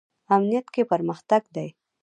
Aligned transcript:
امنیت 0.35 0.67
کې 0.73 0.83
پرمختګ 0.91 1.41
دی 1.55 1.67